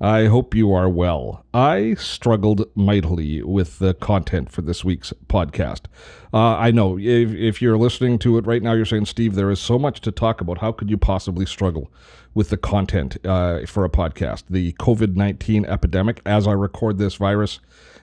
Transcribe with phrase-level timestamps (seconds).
[0.00, 1.44] I hope you are well.
[1.52, 5.86] I struggled mightily with the content for this week's podcast.
[6.32, 9.50] Uh, I know if, if you're listening to it right now, you're saying, Steve, there
[9.50, 10.58] is so much to talk about.
[10.58, 11.90] How could you possibly struggle
[12.32, 14.44] with the content uh, for a podcast?
[14.48, 17.58] The COVID 19 epidemic, as I record this virus,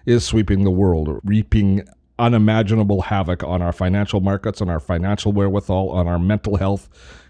[0.06, 1.88] is sweeping the world, reaping
[2.20, 6.90] unimaginable havoc on our financial markets, on our financial wherewithal, on our mental health.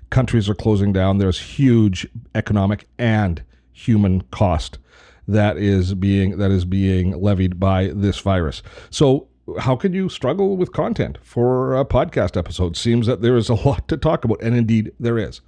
[0.09, 1.19] Countries are closing down.
[1.19, 3.43] There's huge economic and
[3.75, 4.79] human cost
[5.27, 8.63] that is being that is being levied by this virus.
[8.89, 9.27] So
[9.59, 12.77] how can you struggle with content for a podcast episode?
[12.77, 15.41] Seems that there is a lot to talk about, and indeed there is.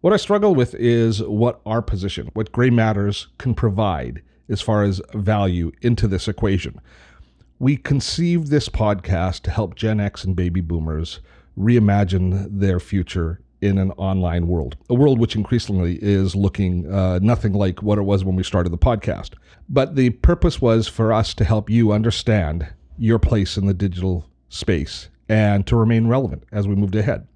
[0.00, 4.84] What I struggle with is what our position, what Grey Matters can provide as far
[4.84, 6.80] as value into this equation.
[7.58, 11.18] We conceived this podcast to help Gen X and baby boomers
[11.58, 17.52] reimagine their future in an online world, a world which increasingly is looking uh, nothing
[17.52, 19.30] like what it was when we started the podcast.
[19.68, 24.28] But the purpose was for us to help you understand your place in the digital
[24.48, 27.26] space and to remain relevant as we moved ahead.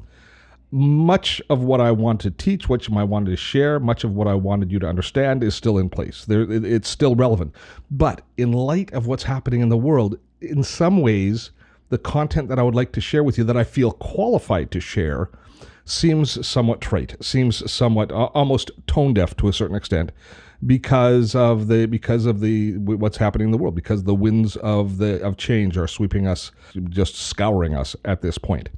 [0.70, 4.26] Much of what I want to teach, what I wanted to share, much of what
[4.26, 6.24] I wanted you to understand is still in place.
[6.24, 7.54] There, it's still relevant.
[7.90, 11.50] But in light of what's happening in the world, in some ways,
[11.90, 14.80] the content that I would like to share with you that I feel qualified to
[14.80, 15.28] share
[15.84, 20.12] seems somewhat trite, seems somewhat uh, almost tone deaf to a certain extent
[20.64, 24.98] because of the because of the what's happening in the world because the winds of
[24.98, 26.52] the of change are sweeping us
[26.88, 28.68] just scouring us at this point.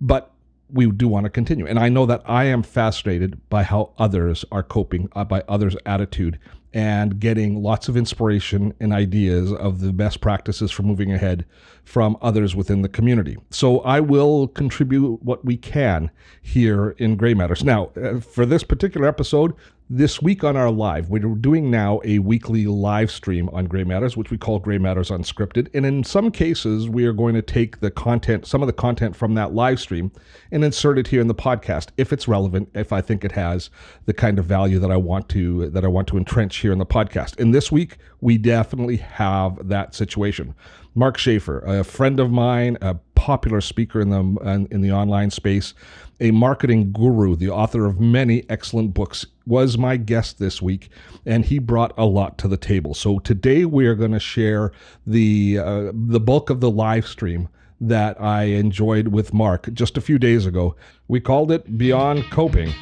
[0.00, 0.32] But
[0.72, 1.66] we do want to continue.
[1.66, 5.76] And i know that i am fascinated by how others are coping uh, by others
[5.86, 6.38] attitude
[6.74, 11.44] and getting lots of inspiration and ideas of the best practices for moving ahead
[11.84, 13.36] from others within the community.
[13.50, 17.62] So I will contribute what we can here in Grey Matters.
[17.62, 19.54] Now, uh, for this particular episode,
[19.94, 24.16] this week on our live, we're doing now a weekly live stream on Grey Matters,
[24.16, 25.68] which we call Grey Matters Unscripted.
[25.74, 29.14] And in some cases, we are going to take the content, some of the content
[29.14, 30.10] from that live stream,
[30.50, 33.68] and insert it here in the podcast if it's relevant, if I think it has
[34.06, 36.78] the kind of value that I want to that I want to entrench here in
[36.78, 37.38] the podcast.
[37.38, 40.54] And this week, we definitely have that situation.
[40.94, 45.74] Mark Schaefer, a friend of mine, a popular speaker in the in the online space,
[46.20, 50.90] a marketing guru, the author of many excellent books, was my guest this week,
[51.24, 52.94] and he brought a lot to the table.
[52.94, 54.72] So today we are going to share
[55.06, 57.48] the uh, the bulk of the live stream
[57.80, 60.76] that I enjoyed with Mark just a few days ago.
[61.08, 62.72] We called it Beyond Coping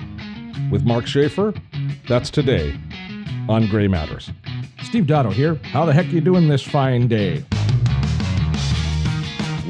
[0.70, 1.54] with Mark Schaefer.
[2.09, 2.78] That's today
[3.49, 4.31] on Grey Matters.
[4.82, 5.54] Steve Dotto here.
[5.62, 7.44] How the heck are you doing this fine day?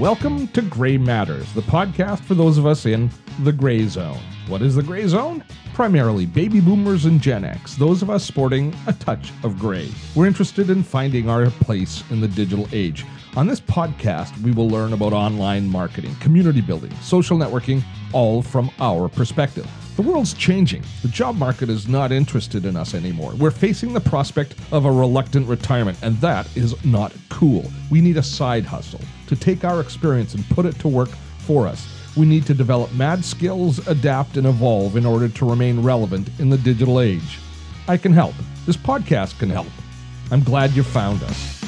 [0.00, 4.19] Welcome to Grey Matters, the podcast for those of us in the gray zone.
[4.49, 5.44] What is the gray zone?
[5.75, 9.91] Primarily baby boomers and Gen X, those of us sporting a touch of gray.
[10.15, 13.05] We're interested in finding our place in the digital age.
[13.37, 17.82] On this podcast, we will learn about online marketing, community building, social networking,
[18.15, 19.71] all from our perspective.
[19.97, 20.82] The world's changing.
[21.03, 23.34] The job market is not interested in us anymore.
[23.34, 27.71] We're facing the prospect of a reluctant retirement, and that is not cool.
[27.91, 31.09] We need a side hustle to take our experience and put it to work
[31.39, 31.89] for us.
[32.17, 36.51] We need to develop mad skills, adapt, and evolve in order to remain relevant in
[36.51, 37.39] the digital age.
[37.87, 38.35] I can help.
[38.67, 39.69] This podcast can help.
[40.33, 41.61] I'm glad you found us.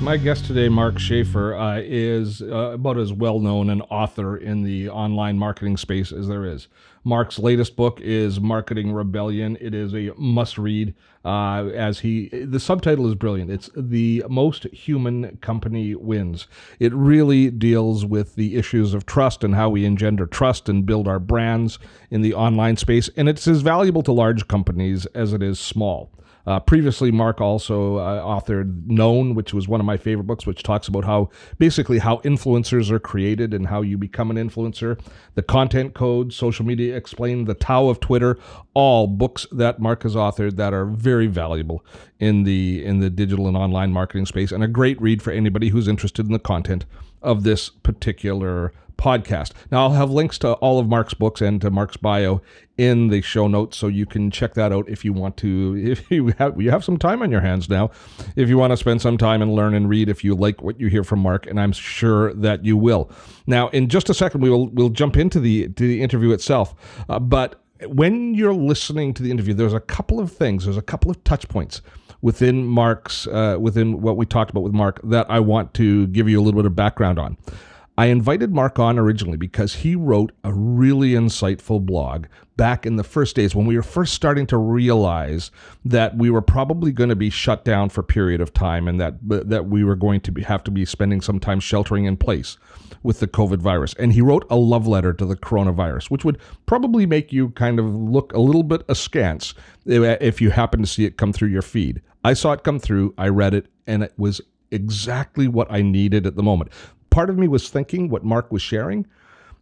[0.00, 4.62] My guest today, Mark Schaefer, uh, is uh, about as well known an author in
[4.62, 6.66] the online marketing space as there is.
[7.04, 9.58] Mark's latest book is Marketing Rebellion.
[9.60, 13.50] It is a must read, uh, as he, the subtitle is brilliant.
[13.50, 16.46] It's The Most Human Company Wins.
[16.78, 21.08] It really deals with the issues of trust and how we engender trust and build
[21.08, 21.80] our brands
[22.10, 23.10] in the online space.
[23.16, 26.12] And it's as valuable to large companies as it is small.
[26.44, 30.62] Uh, previously, Mark also uh, authored Known, which was one of my favorite books, which
[30.62, 34.98] talks about how basically how influencers are created and how you become an influencer.
[35.34, 38.38] The Content Code, Social Media Explained, The Tao of Twitter,
[38.74, 41.84] all books that Mark has authored that are very valuable
[42.18, 45.70] in the in the digital and online marketing space, and a great read for anybody
[45.70, 46.84] who's interested in the content
[47.22, 48.72] of this particular
[49.02, 49.50] podcast.
[49.72, 52.40] Now, I'll have links to all of Mark's books and to Mark's bio
[52.78, 55.72] in the show notes, so you can check that out if you want to.
[55.92, 57.90] If you have you have some time on your hands now,
[58.36, 60.80] if you want to spend some time and learn and read, if you like what
[60.80, 63.10] you hear from Mark, and I'm sure that you will.
[63.46, 66.74] Now, in just a second, we will we'll jump into the to the interview itself,
[67.08, 70.64] uh, but when you're listening to the interview, there's a couple of things.
[70.64, 71.82] There's a couple of touch points
[72.20, 76.28] within Mark's uh, within what we talked about with Mark that I want to give
[76.28, 77.36] you a little bit of background on.
[77.98, 82.24] I invited Mark on originally because he wrote a really insightful blog
[82.56, 85.50] back in the first days when we were first starting to realize
[85.84, 88.98] that we were probably going to be shut down for a period of time and
[88.98, 92.16] that that we were going to be, have to be spending some time sheltering in
[92.16, 92.56] place
[93.02, 93.94] with the COVID virus.
[93.98, 97.78] And he wrote a love letter to the coronavirus, which would probably make you kind
[97.78, 99.52] of look a little bit askance
[99.84, 102.00] if you happen to see it come through your feed.
[102.24, 104.40] I saw it come through, I read it, and it was
[104.70, 106.72] exactly what I needed at the moment
[107.12, 109.06] part of me was thinking what Mark was sharing,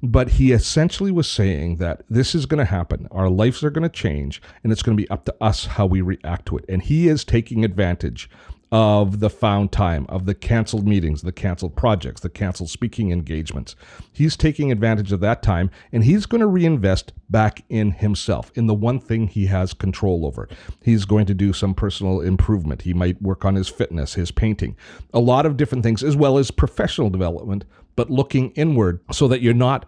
[0.02, 3.06] but he essentially was saying that this is going to happen.
[3.10, 5.84] Our lives are going to change, and it's going to be up to us how
[5.84, 6.64] we react to it.
[6.68, 8.30] And he is taking advantage
[8.72, 13.74] of the found time, of the canceled meetings, the canceled projects, the canceled speaking engagements.
[14.12, 18.66] He's taking advantage of that time and he's going to reinvest back in himself, in
[18.66, 20.48] the one thing he has control over.
[20.82, 22.82] He's going to do some personal improvement.
[22.82, 24.76] He might work on his fitness, his painting,
[25.12, 27.64] a lot of different things, as well as professional development,
[27.96, 29.84] but looking inward so that you're not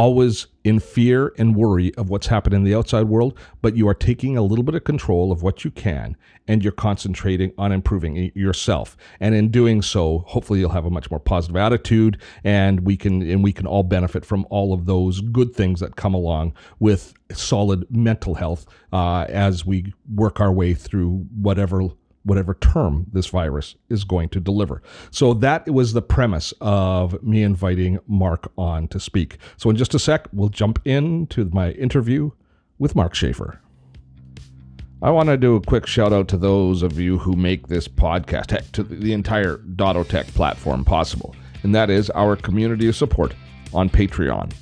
[0.00, 3.92] always in fear and worry of what's happening in the outside world, but you are
[3.92, 6.16] taking a little bit of control of what you can
[6.48, 8.96] and you're concentrating on improving yourself.
[9.20, 13.20] And in doing so, hopefully you'll have a much more positive attitude and we can
[13.20, 17.12] and we can all benefit from all of those good things that come along with
[17.30, 18.64] solid mental health
[18.94, 21.90] uh, as we work our way through whatever
[22.24, 24.82] whatever term this virus is going to deliver.
[25.10, 29.38] So that was the premise of me inviting Mark on to speak.
[29.56, 32.30] So in just a sec, we'll jump into my interview
[32.78, 33.60] with Mark Schaefer.
[35.02, 37.88] I want to do a quick shout out to those of you who make this
[37.88, 43.34] podcast, heck, to the entire Dottotech platform possible, and that is our community of support
[43.72, 44.52] on Patreon.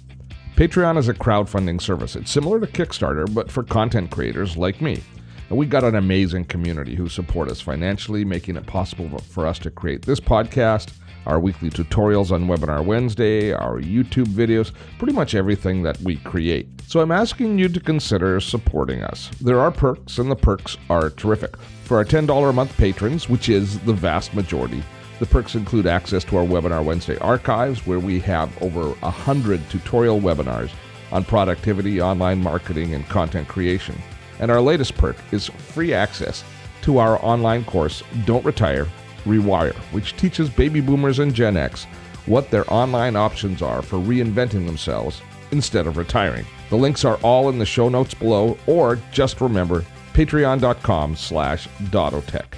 [0.55, 2.15] Patreon is a crowdfunding service.
[2.15, 5.01] It's similar to Kickstarter, but for content creators like me.
[5.49, 9.59] And we got an amazing community who support us financially, making it possible for us
[9.61, 10.93] to create this podcast,
[11.27, 16.69] our weekly tutorials on Webinar Wednesday, our YouTube videos, pretty much everything that we create.
[16.87, 19.31] So I'm asking you to consider supporting us.
[19.41, 21.57] There are perks, and the perks are terrific.
[21.85, 24.83] For our $10 a month patrons, which is the vast majority,
[25.19, 30.21] the perks include access to our Webinar Wednesday archives, where we have over 100 tutorial
[30.21, 30.71] webinars
[31.11, 33.97] on productivity, online marketing, and content creation.
[34.41, 36.45] And our latest perk is free access
[36.83, 38.87] to our online course, Don't Retire,
[39.25, 41.85] Rewire, which teaches baby boomers and Gen X
[42.27, 46.45] what their online options are for reinventing themselves instead of retiring.
[46.71, 52.55] The links are all in the show notes below, or just remember patreon.com slash dottotech.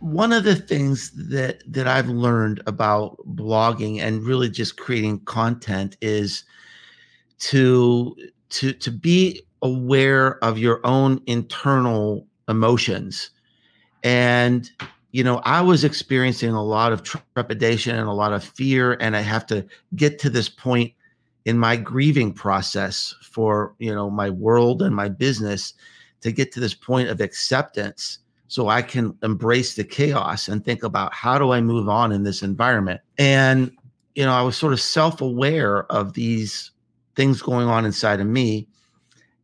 [0.00, 5.96] One of the things that that I've learned about blogging and really just creating content
[6.00, 6.44] is
[7.40, 8.16] to
[8.52, 13.30] to to be aware of your own internal emotions.
[14.02, 14.70] And
[15.12, 19.16] you know i was experiencing a lot of trepidation and a lot of fear and
[19.16, 19.64] i have to
[19.94, 20.92] get to this point
[21.44, 25.74] in my grieving process for you know my world and my business
[26.20, 28.18] to get to this point of acceptance
[28.48, 32.24] so i can embrace the chaos and think about how do i move on in
[32.24, 33.00] this environment.
[33.18, 33.70] And
[34.14, 36.71] you know i was sort of self-aware of these
[37.16, 38.68] things going on inside of me.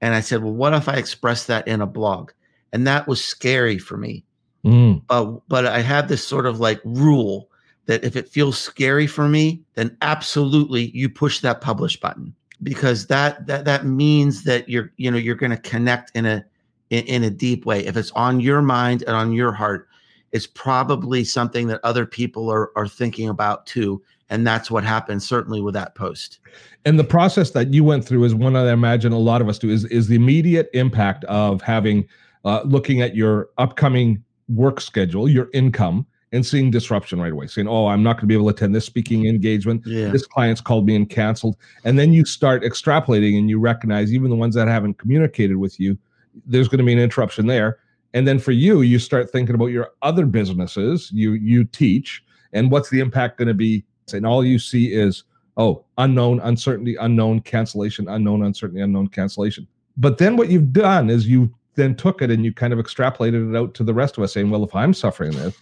[0.00, 2.30] And I said, well, what if I express that in a blog?
[2.72, 4.24] And that was scary for me.
[4.64, 5.02] Mm.
[5.10, 7.48] Uh, but I had this sort of like rule
[7.86, 13.06] that if it feels scary for me, then absolutely you push that publish button because
[13.06, 16.44] that that that means that you're you know you're going to connect in a
[16.90, 17.84] in, in a deep way.
[17.86, 19.87] If it's on your mind and on your heart,
[20.32, 25.22] it's probably something that other people are are thinking about too and that's what happened
[25.22, 26.38] certainly with that post.
[26.84, 29.48] And the process that you went through is one that i imagine a lot of
[29.48, 32.06] us do is is the immediate impact of having
[32.44, 37.68] uh, looking at your upcoming work schedule your income and seeing disruption right away saying
[37.68, 39.82] oh i'm not going to be able to attend this speaking engagement.
[39.86, 40.08] Yeah.
[40.08, 41.56] this client's called me and canceled.
[41.84, 45.78] And then you start extrapolating and you recognize even the ones that haven't communicated with
[45.80, 45.98] you
[46.46, 47.78] there's going to be an interruption there
[48.14, 52.22] and then for you you start thinking about your other businesses you you teach
[52.52, 53.84] and what's the impact going to be?
[54.12, 55.24] And all you see is
[55.56, 59.66] oh unknown uncertainty unknown cancellation unknown uncertainty unknown cancellation.
[59.96, 63.50] But then what you've done is you then took it and you kind of extrapolated
[63.50, 65.56] it out to the rest of us saying well if i'm suffering this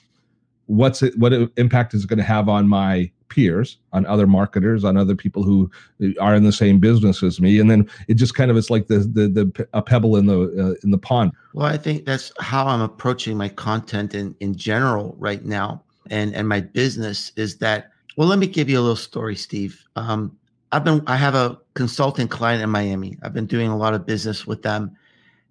[0.66, 4.84] what's it what impact is it going to have on my peers on other marketers
[4.84, 5.68] on other people who
[6.20, 8.86] are in the same business as me and then it just kind of it's like
[8.86, 12.32] the the, the a pebble in the uh, in the pond well i think that's
[12.38, 17.58] how i'm approaching my content in in general right now and and my business is
[17.58, 19.84] that well, let me give you a little story, Steve.
[19.94, 20.36] Um,
[20.72, 23.18] I've been I have a consulting client in Miami.
[23.22, 24.96] I've been doing a lot of business with them.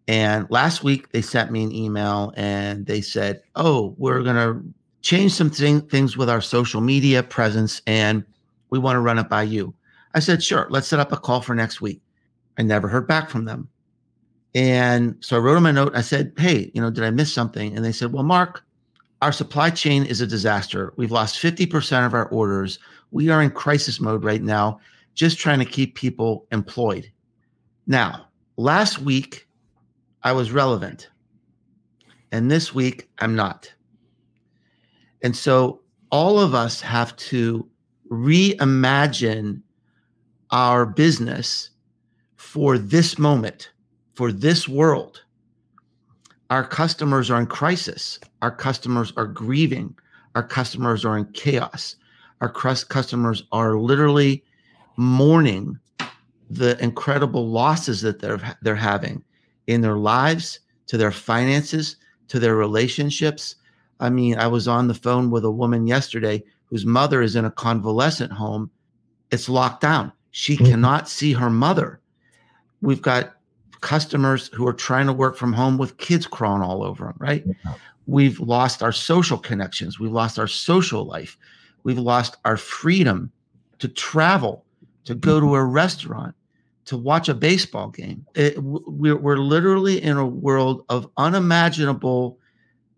[0.07, 4.61] And last week they sent me an email and they said, "Oh, we're going to
[5.05, 8.25] change some thing, things with our social media presence and
[8.71, 9.73] we want to run it by you.
[10.15, 12.01] I said, sure, let's set up a call for next week.
[12.57, 13.69] I never heard back from them.
[14.55, 15.95] And so I wrote them a note.
[15.95, 17.75] I said, hey, you know, did I miss something?
[17.75, 18.63] And they said, well, Mark,
[19.21, 20.91] our supply chain is a disaster.
[20.97, 22.79] We've lost 50% of our orders.
[23.11, 24.79] We are in crisis mode right now,
[25.13, 27.11] just trying to keep people employed.
[27.85, 28.25] Now,
[28.57, 29.47] last week,
[30.23, 31.09] I was relevant.
[32.31, 33.71] And this week, I'm not.
[35.25, 37.67] And so all of us have to
[38.11, 39.59] reimagine
[40.51, 41.71] our business
[42.35, 43.71] for this moment,
[44.13, 45.23] for this world.
[46.51, 48.19] Our customers are in crisis.
[48.43, 49.95] Our customers are grieving.
[50.35, 51.95] Our customers are in chaos.
[52.39, 54.43] Our customers are literally
[54.95, 55.79] mourning
[56.51, 59.23] the incredible losses that they're they're having
[59.65, 61.95] in their lives, to their finances,
[62.27, 63.55] to their relationships.
[63.99, 67.45] I mean, I was on the phone with a woman yesterday whose mother is in
[67.45, 68.69] a convalescent home.
[69.31, 70.11] It's locked down.
[70.31, 70.65] She mm-hmm.
[70.65, 72.01] cannot see her mother.
[72.81, 73.35] We've got
[73.81, 77.45] customers who are trying to work from home with kids crawling all over them, right?
[78.07, 79.99] We've lost our social connections.
[79.99, 81.37] We've lost our social life.
[81.83, 83.31] We've lost our freedom
[83.79, 84.65] to travel,
[85.05, 86.35] to go to a restaurant,
[86.85, 88.25] to watch a baseball game.
[88.35, 92.39] It, we're, we're literally in a world of unimaginable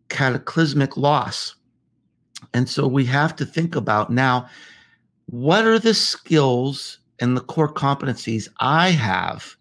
[0.09, 1.55] cataclysmic loss.
[2.53, 4.47] And so we have to think about now
[5.27, 9.55] what are the skills and the core competencies I have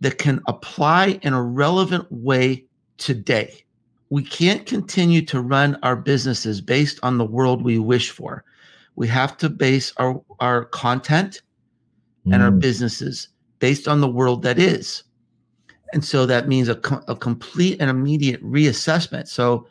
[0.00, 2.64] that can apply in a relevant way
[2.98, 3.64] today.
[4.10, 8.44] We can't continue to run our businesses based on the world we wish for.
[8.94, 11.42] We have to base our, our content
[12.26, 12.34] mm.
[12.34, 12.60] and our mm.
[12.60, 13.28] businesses
[13.58, 15.02] based on the world that is.
[15.92, 16.78] And so that means a,
[17.08, 19.28] a complete and immediate reassessment.
[19.28, 19.66] So,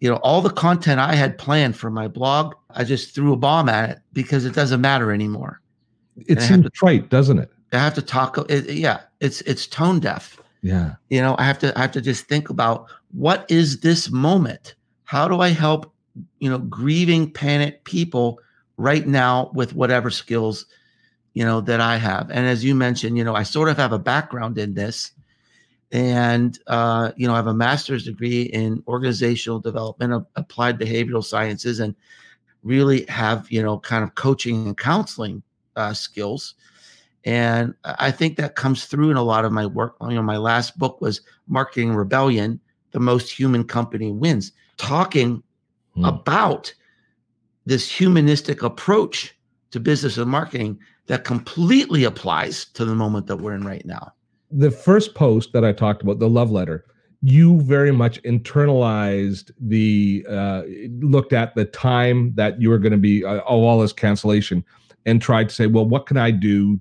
[0.00, 3.36] you know, all the content I had planned for my blog, I just threw a
[3.36, 5.60] bomb at it because it doesn't matter anymore.
[6.16, 7.50] It and seems to, trite, doesn't it?
[7.72, 8.38] I have to talk.
[8.50, 10.40] It, yeah, it's it's tone deaf.
[10.62, 10.94] Yeah.
[11.08, 14.74] You know, I have to I have to just think about what is this moment?
[15.04, 15.92] How do I help,
[16.38, 18.38] you know, grieving, panic people
[18.76, 20.66] right now with whatever skills,
[21.34, 22.30] you know, that I have.
[22.30, 25.12] And as you mentioned, you know, I sort of have a background in this.
[25.92, 31.80] And uh, you know, I have a master's degree in organizational development, applied behavioral sciences,
[31.80, 31.94] and
[32.62, 35.42] really have, you know, kind of coaching and counseling
[35.76, 36.54] uh, skills.
[37.24, 39.96] And I think that comes through in a lot of my work.
[40.00, 42.58] You know, my last book was Marketing Rebellion,
[42.90, 45.42] The Most Human Company Wins, talking
[45.94, 46.04] hmm.
[46.04, 46.72] about
[47.66, 49.36] this humanistic approach
[49.70, 54.12] to business and marketing that completely applies to the moment that we're in right now.
[54.52, 56.84] The first post that I talked about, the love letter,
[57.22, 60.62] you very much internalized the uh,
[61.00, 64.64] looked at the time that you were going to be uh, oh, all this cancellation
[65.06, 66.80] and tried to say well what can i do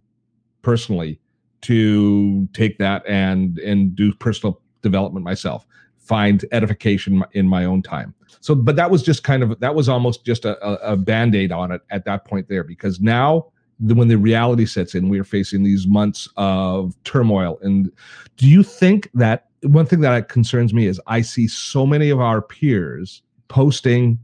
[0.63, 1.19] personally
[1.61, 5.65] to take that and and do personal development myself
[5.99, 8.13] find edification in my own time?
[8.39, 11.51] So but that was just kind of that was almost just a, a, a band-aid
[11.51, 13.45] on it at that point there because now
[13.81, 17.91] the, when the reality sets in we are facing these months of turmoil and
[18.37, 22.19] do you think that one thing that concerns me is i see so many of
[22.19, 24.17] our peers posting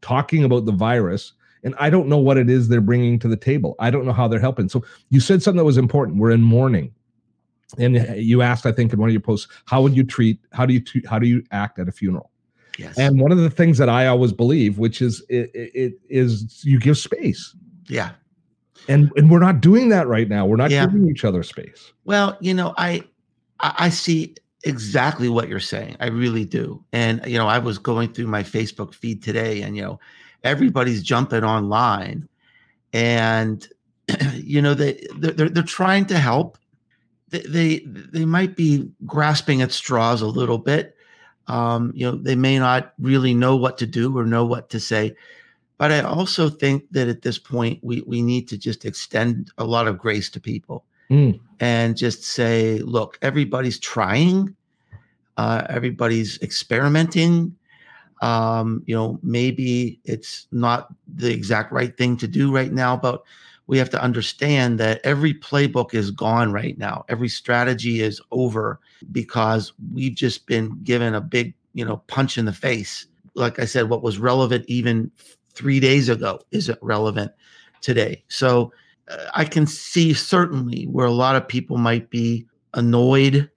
[0.00, 1.32] talking about the virus
[1.64, 3.74] and I don't know what it is they're bringing to the table.
[3.78, 4.68] I don't know how they're helping.
[4.68, 6.18] So you said something that was important.
[6.18, 6.92] We're in mourning,
[7.78, 10.38] and you asked, I think, in one of your posts, how would you treat?
[10.52, 12.30] How do you how do you act at a funeral?
[12.78, 12.98] Yes.
[12.98, 16.78] And one of the things that I always believe, which is it, it is you
[16.78, 17.56] give space.
[17.86, 18.10] Yeah.
[18.88, 20.46] And and we're not doing that right now.
[20.46, 20.86] We're not yeah.
[20.86, 21.92] giving each other space.
[22.04, 23.02] Well, you know, I
[23.60, 25.96] I see exactly what you're saying.
[26.00, 26.84] I really do.
[26.92, 30.00] And you know, I was going through my Facebook feed today, and you know,
[30.44, 32.28] everybody's jumping online
[32.92, 33.66] and
[34.34, 36.56] you know they they're, they're trying to help
[37.30, 40.94] they, they they might be grasping at straws a little bit
[41.48, 44.78] um, you know they may not really know what to do or know what to
[44.78, 45.14] say
[45.78, 49.64] but i also think that at this point we we need to just extend a
[49.64, 51.38] lot of grace to people mm.
[51.60, 54.54] and just say look everybody's trying
[55.36, 57.56] uh, everybody's experimenting
[58.24, 63.22] um, you know, maybe it's not the exact right thing to do right now, but
[63.66, 67.04] we have to understand that every playbook is gone right now.
[67.08, 68.80] Every strategy is over
[69.12, 73.06] because we've just been given a big, you know, punch in the face.
[73.34, 75.10] Like I said, what was relevant even
[75.54, 77.32] three days ago isn't relevant
[77.80, 78.24] today.
[78.28, 78.72] So
[79.08, 83.50] uh, I can see certainly where a lot of people might be annoyed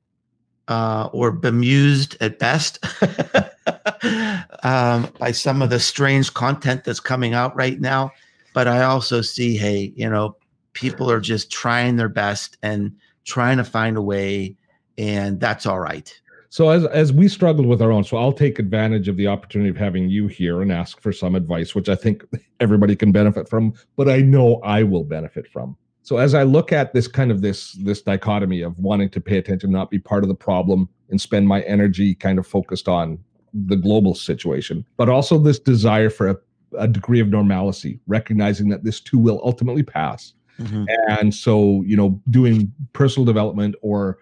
[0.68, 2.80] uh, or bemused at best
[4.64, 8.12] um, by some of the strange content that's coming out right now.
[8.54, 10.36] But I also see, hey, you know,
[10.74, 14.56] people are just trying their best and trying to find a way,
[14.98, 16.14] and that's all right.
[16.50, 19.70] So as as we struggled with our own, so I'll take advantage of the opportunity
[19.70, 22.24] of having you here and ask for some advice, which I think
[22.60, 25.78] everybody can benefit from, but I know I will benefit from.
[26.04, 29.38] So as I look at this kind of this this dichotomy of wanting to pay
[29.38, 33.20] attention, not be part of the problem, and spend my energy kind of focused on
[33.54, 36.38] the global situation, but also this desire for a,
[36.78, 40.34] a degree of normalcy, recognizing that this too will ultimately pass.
[40.60, 40.86] Mm-hmm.
[41.10, 44.18] And so, you know, doing personal development or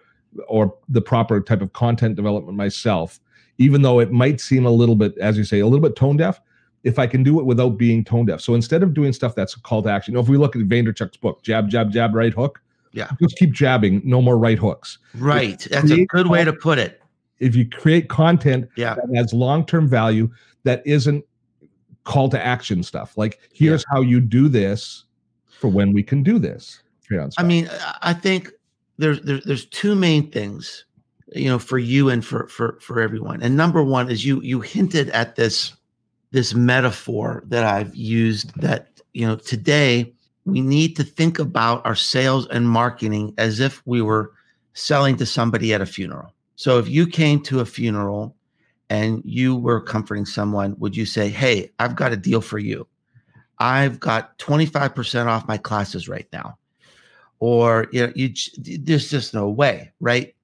[0.48, 3.20] or the proper type of content development myself,
[3.58, 6.16] even though it might seem a little bit, as you say, a little bit tone
[6.16, 6.40] deaf,
[6.84, 8.40] if I can do it without being tone deaf.
[8.40, 10.54] So instead of doing stuff that's a call to action, you know, if we look
[10.54, 12.62] at Vaynerchuk's book, jab, jab, jab, right hook,
[12.92, 14.98] yeah, just keep jabbing, no more right hooks.
[15.14, 17.02] Right, that's a good way to put it.
[17.38, 18.94] If you create content yeah.
[18.94, 20.30] that has long term value,
[20.62, 21.24] that isn't
[22.04, 23.18] call to action stuff.
[23.18, 23.96] Like here's yeah.
[23.96, 25.04] how you do this
[25.58, 26.82] for when we can do this.
[27.38, 27.68] I mean,
[28.02, 28.50] I think
[28.98, 30.84] there's there's there's two main things,
[31.34, 33.42] you know, for you and for for for everyone.
[33.42, 35.74] And number one is you you hinted at this
[36.30, 40.12] this metaphor that I've used that you know today
[40.44, 44.32] we need to think about our sales and marketing as if we were
[44.74, 46.32] selling to somebody at a funeral.
[46.54, 48.36] So if you came to a funeral
[48.88, 52.86] and you were comforting someone, would you say, "Hey, I've got a deal for you.
[53.58, 56.58] I've got 25% off my classes right now."
[57.38, 60.34] Or you know, you there's just no way, right?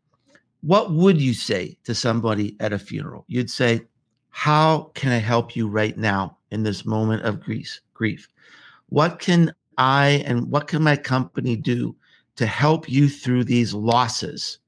[0.62, 3.24] What would you say to somebody at a funeral?
[3.28, 3.82] You'd say,
[4.30, 7.80] "How can I help you right now in this moment of grief?
[7.94, 8.28] Grief.
[8.88, 11.96] What can I and what can my company do
[12.36, 14.58] to help you through these losses?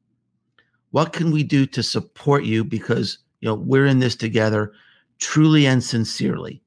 [0.91, 4.73] What can we do to support you because you know we're in this together,
[5.19, 6.63] truly and sincerely."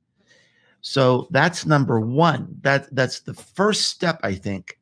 [0.82, 2.56] So that's number one.
[2.62, 4.77] That that's the first step, I think,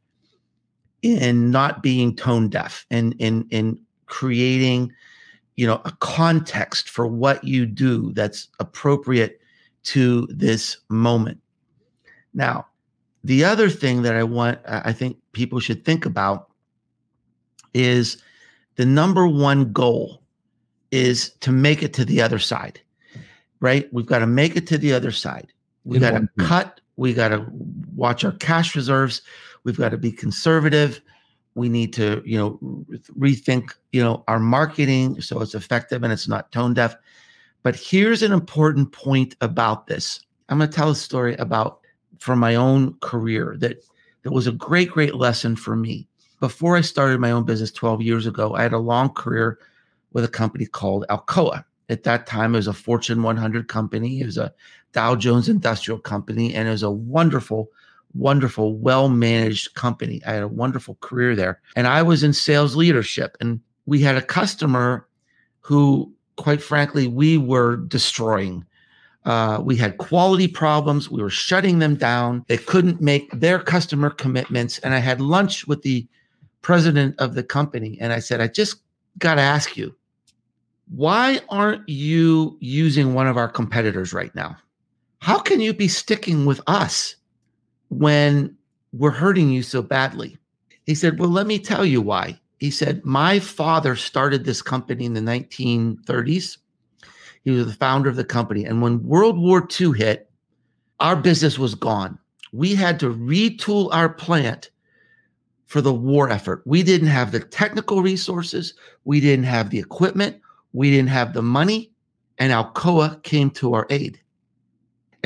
[1.05, 4.91] in not being tone deaf and in in creating
[5.55, 9.39] you know a context for what you do that's appropriate
[9.83, 11.39] to this moment.
[12.33, 12.67] Now
[13.23, 16.51] the other thing that i want i think people should think about
[17.73, 18.17] is
[18.75, 20.21] the number one goal
[20.91, 22.79] is to make it to the other side
[23.59, 23.91] right?
[23.91, 25.51] We've got to make it to the other side.
[25.85, 27.45] We got to cut we got to
[27.95, 29.21] watch our cash reserves
[29.65, 31.01] We've got to be conservative.
[31.55, 32.85] We need to, you know,
[33.17, 36.95] rethink, you know, our marketing so it's effective and it's not tone deaf.
[37.63, 40.21] But here's an important point about this.
[40.49, 41.79] I'm going to tell a story about
[42.19, 43.77] from my own career that
[44.21, 46.07] that was a great, great lesson for me.
[46.39, 49.59] Before I started my own business 12 years ago, I had a long career
[50.13, 51.63] with a company called Alcoa.
[51.89, 54.21] At that time, it was a Fortune 100 company.
[54.21, 54.53] It was a
[54.91, 57.69] Dow Jones Industrial company, and it was a wonderful
[58.15, 60.21] wonderful, well managed company.
[60.25, 61.61] I had a wonderful career there.
[61.75, 63.37] And I was in sales leadership.
[63.39, 65.07] And we had a customer
[65.61, 68.65] who, quite frankly, we were destroying.
[69.25, 71.09] Uh, we had quality problems.
[71.09, 72.45] We were shutting them down.
[72.47, 74.79] They couldn't make their customer commitments.
[74.79, 76.07] And I had lunch with the
[76.61, 77.97] president of the company.
[77.99, 78.77] And I said, I just
[79.17, 79.95] got to ask you,
[80.89, 84.55] why aren't you using one of our competitors right now?
[85.19, 87.15] How can you be sticking with us?
[87.89, 88.55] When
[88.93, 90.37] we're hurting you so badly?
[90.85, 92.39] He said, Well, let me tell you why.
[92.59, 96.57] He said, My father started this company in the 1930s.
[97.43, 98.65] He was the founder of the company.
[98.65, 100.29] And when World War II hit,
[100.99, 102.17] our business was gone.
[102.53, 104.69] We had to retool our plant
[105.65, 106.63] for the war effort.
[106.65, 110.39] We didn't have the technical resources, we didn't have the equipment,
[110.73, 111.91] we didn't have the money,
[112.37, 114.19] and Alcoa came to our aid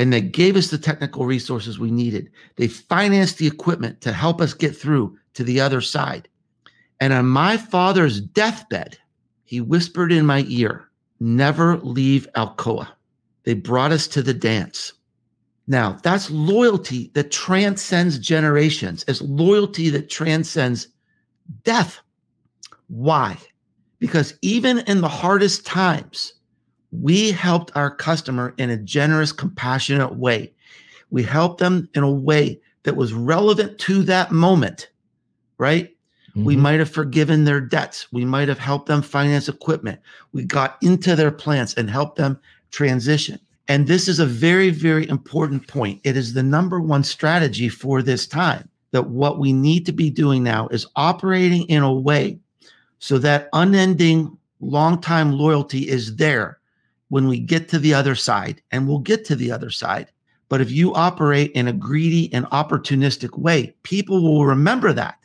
[0.00, 2.30] and they gave us the technical resources we needed.
[2.56, 6.26] They financed the equipment to help us get through to the other side.
[7.00, 8.96] And on my father's deathbed,
[9.44, 10.88] he whispered in my ear,
[11.20, 12.88] Never leave Alcoa.
[13.44, 14.94] They brought us to the dance.
[15.66, 20.88] Now, that's loyalty that transcends generations, it's loyalty that transcends
[21.62, 22.00] death.
[22.88, 23.36] Why?
[23.98, 26.32] Because even in the hardest times,
[26.92, 30.52] we helped our customer in a generous, compassionate way.
[31.10, 34.90] We helped them in a way that was relevant to that moment,
[35.58, 35.94] right?
[36.30, 36.44] Mm-hmm.
[36.44, 38.10] We might have forgiven their debts.
[38.12, 40.00] We might have helped them finance equipment.
[40.32, 42.38] We got into their plants and helped them
[42.70, 43.38] transition.
[43.68, 46.00] And this is a very, very important point.
[46.02, 50.10] It is the number one strategy for this time that what we need to be
[50.10, 52.38] doing now is operating in a way
[52.98, 56.59] so that unending long time loyalty is there
[57.10, 60.10] when we get to the other side, and we'll get to the other side.
[60.48, 65.16] But if you operate in a greedy and opportunistic way, people will remember that.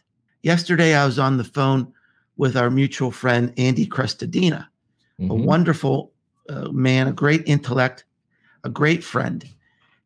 [0.44, 1.92] Yesterday, I was on the phone
[2.38, 4.68] with our mutual friend, Andy Crestodina,
[5.20, 5.32] mm-hmm.
[5.32, 6.12] a wonderful
[6.50, 8.04] uh, man, a great intellect,
[8.64, 9.46] a great friend.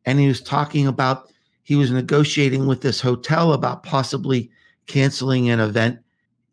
[0.05, 1.31] And he was talking about,
[1.63, 4.49] he was negotiating with this hotel about possibly
[4.87, 5.99] canceling an event.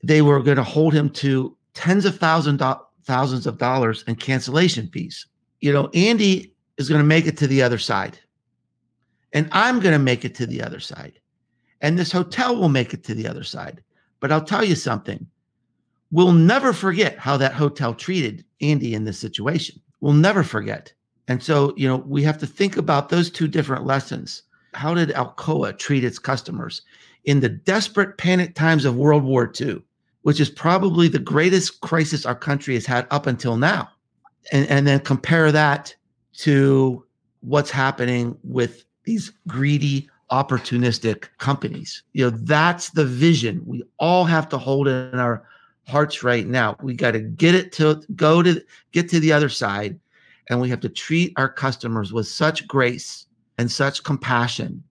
[0.02, 4.16] They were going to hold him to tens of thousand do- thousands of dollars in
[4.16, 5.26] cancellation fees.
[5.60, 8.18] You know, Andy is going to make it to the other side.
[9.32, 11.18] And I'm going to make it to the other side.
[11.80, 13.82] And this hotel will make it to the other side.
[14.20, 15.26] But I'll tell you something
[16.12, 19.80] we'll never forget how that hotel treated Andy in this situation.
[20.00, 20.92] We'll never forget.
[21.28, 24.42] And so, you know, we have to think about those two different lessons.
[24.74, 26.82] How did Alcoa treat its customers
[27.24, 29.82] in the desperate panic times of World War II,
[30.26, 33.88] which is probably the greatest crisis our country has had up until now?
[34.50, 35.94] And, and then compare that
[36.38, 37.04] to
[37.42, 42.02] what's happening with these greedy, opportunistic companies.
[42.12, 45.44] You know, that's the vision we all have to hold in our
[45.86, 46.76] hearts right now.
[46.82, 48.60] We got to get it to go to
[48.90, 49.96] get to the other side
[50.50, 53.26] and we have to treat our customers with such grace
[53.58, 54.82] and such compassion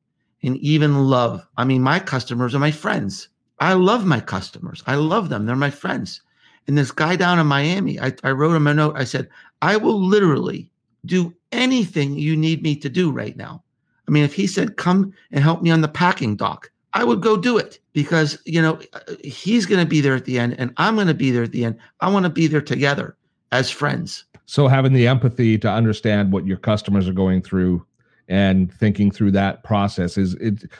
[0.43, 1.45] and even love.
[1.57, 3.27] I mean, my customers are my friends.
[3.59, 4.83] I love my customers.
[4.87, 5.45] I love them.
[5.45, 6.21] They're my friends.
[6.67, 8.95] And this guy down in Miami, I, I wrote him a note.
[8.97, 9.29] I said,
[9.61, 10.69] I will literally
[11.05, 13.63] do anything you need me to do right now.
[14.07, 17.21] I mean, if he said, come and help me on the packing dock, I would
[17.21, 18.79] go do it because, you know,
[19.23, 21.51] he's going to be there at the end and I'm going to be there at
[21.51, 21.77] the end.
[21.99, 23.15] I want to be there together
[23.51, 24.25] as friends.
[24.45, 27.85] So having the empathy to understand what your customers are going through
[28.27, 30.71] and thinking through that process is it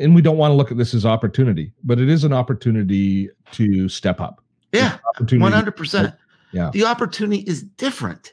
[0.00, 3.28] and we don't want to look at this as opportunity, but it is an opportunity
[3.52, 4.42] to step up.
[4.72, 4.98] Yeah.
[5.18, 6.16] 100%.
[6.52, 6.70] Yeah.
[6.72, 8.32] The opportunity is different.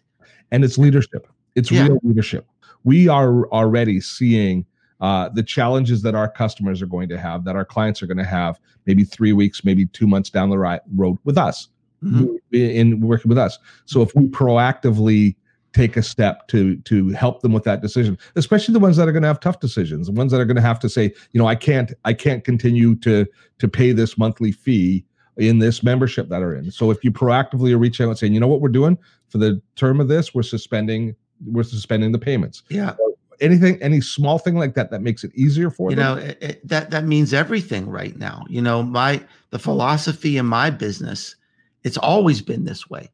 [0.51, 1.27] And it's leadership.
[1.55, 1.83] It's yeah.
[1.83, 2.47] real leadership.
[2.83, 4.65] We are already seeing
[5.01, 8.17] uh, the challenges that our customers are going to have, that our clients are going
[8.17, 11.67] to have, maybe three weeks, maybe two months down the right road with us,
[12.03, 12.35] mm-hmm.
[12.55, 13.59] in working with us.
[13.85, 15.35] So if we proactively
[15.77, 19.11] take a step to to help them with that decision, especially the ones that are
[19.11, 21.39] going to have tough decisions, the ones that are going to have to say, you
[21.39, 23.25] know, I can't I can't continue to
[23.59, 25.05] to pay this monthly fee
[25.37, 26.71] in this membership that are in.
[26.71, 28.97] So if you proactively reaching out and saying, you know what we're doing
[29.29, 32.63] for the term of this, we're suspending we're suspending the payments.
[32.69, 32.95] Yeah
[33.39, 36.17] anything any small thing like that that makes it easier for you them?
[36.17, 40.45] know it, it, that that means everything right now you know my the philosophy in
[40.47, 41.35] my business
[41.83, 43.11] it's always been this way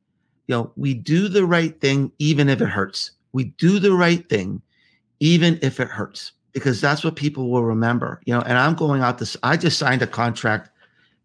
[0.48, 3.12] you know we do the right thing even if it hurts.
[3.32, 4.62] We do the right thing
[5.20, 9.02] even if it hurts because that's what people will remember you know and i'm going
[9.02, 10.70] out this i just signed a contract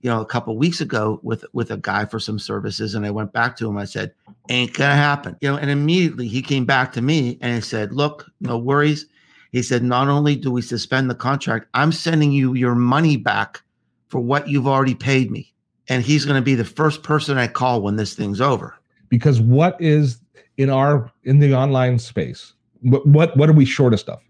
[0.00, 3.10] you know a couple weeks ago with with a guy for some services and i
[3.10, 3.76] went back to him.
[3.76, 4.12] I said
[4.48, 7.92] ain't gonna happen you know and immediately he came back to me and he said
[7.92, 9.06] look no worries.
[9.50, 13.62] He said not only do we suspend the contract i'm sending you your money back
[14.08, 15.52] for what you've already paid me.
[15.90, 18.77] And he's going to be the first person i call when this thing's over
[19.08, 20.20] because what is
[20.56, 24.14] in our in the online space what what, what are we shortest of?
[24.14, 24.28] Stuff?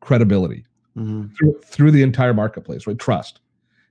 [0.00, 0.64] credibility.
[0.96, 1.34] Mm-hmm.
[1.34, 2.98] through, through the entire marketplace right?
[2.98, 3.40] Trust.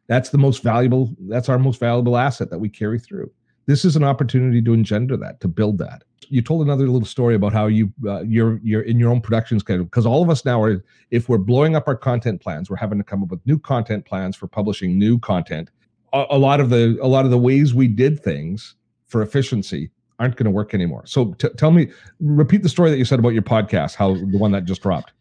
[0.08, 3.32] That's the most valuable that's our most valuable asset that we carry through.
[3.68, 6.04] This is an opportunity to engender that to build that.
[6.30, 9.60] You told another little story about how you uh, you're you're in your own production
[9.60, 12.78] schedule because all of us now are if we're blowing up our content plans we're
[12.78, 15.70] having to come up with new content plans for publishing new content.
[16.14, 18.74] A, a lot of the a lot of the ways we did things
[19.06, 22.98] for efficiency aren't going to work anymore so t- tell me repeat the story that
[22.98, 25.12] you said about your podcast how the one that just dropped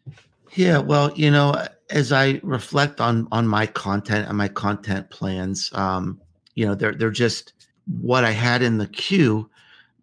[0.55, 1.53] yeah well you know
[1.89, 6.19] as I reflect on on my content and my content plans, um,
[6.55, 7.53] you know, they're they're just
[8.01, 9.49] what I had in the queue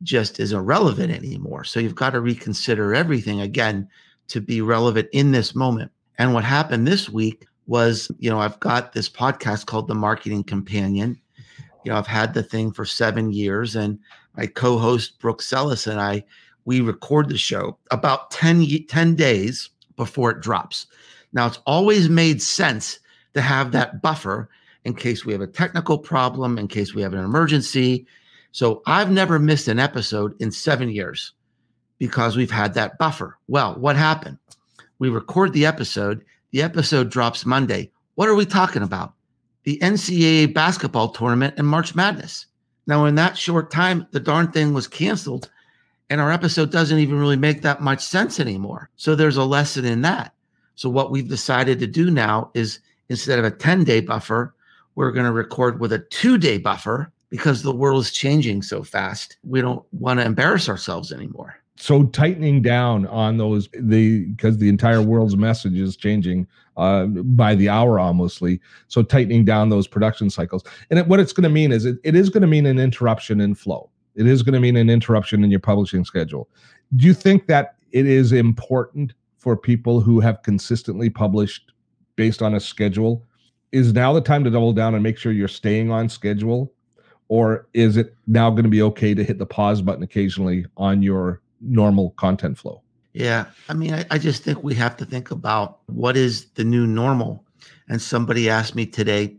[0.03, 1.65] just isn't relevant anymore.
[1.65, 3.89] So you've got to reconsider everything again
[4.29, 5.91] to be relevant in this moment.
[6.19, 10.43] And what happened this week was, you know, I've got this podcast called The Marketing
[10.45, 11.21] Companion.
[11.85, 13.99] You know, I've had the thing for seven years, and
[14.37, 16.25] my co-host Brooke Sellas and I,
[16.65, 20.87] we record the show about 10, 10 days before it drops.
[21.33, 22.99] Now, it's always made sense
[23.35, 24.49] to have that buffer
[24.85, 28.07] in case we have a technical problem, in case we have an emergency.
[28.53, 31.33] So I've never missed an episode in seven years
[31.99, 33.39] because we've had that buffer.
[33.49, 34.39] Well, what happened?
[34.99, 37.91] We record the episode, the episode drops Monday.
[38.17, 39.15] What are we talking about?
[39.65, 42.47] The NCAA basketball tournament and March Madness.
[42.87, 45.51] Now, in that short time, the darn thing was canceled,
[46.11, 48.91] and our episode doesn't even really make that much sense anymore.
[48.97, 50.35] So there's a lesson in that.
[50.75, 54.55] So what we've decided to do now is instead of a 10 day buffer,
[54.95, 58.83] we're going to record with a two day buffer because the world is changing so
[58.83, 59.37] fast.
[59.43, 61.57] We don't want to embarrass ourselves anymore.
[61.77, 67.55] so tightening down on those the because the entire world's message is changing uh, by
[67.55, 70.63] the hour almostly so tightening down those production cycles.
[70.91, 72.79] And it, what it's going to mean is it, it is going to mean an
[72.79, 73.91] interruption in flow.
[74.15, 76.49] It is going to mean an interruption in your publishing schedule.
[76.97, 81.73] Do you think that it is important for people who have consistently published
[82.17, 83.25] based on a schedule?
[83.73, 86.73] Is now the time to double down and make sure you're staying on schedule?
[87.29, 91.03] Or is it now going to be okay to hit the pause button occasionally on
[91.03, 92.83] your normal content flow
[93.13, 96.65] yeah i mean I, I, just think we have to think about what is the
[96.65, 97.45] new normal.
[97.89, 99.37] And somebody asked me today